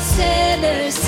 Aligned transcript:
sinners. 0.00 1.07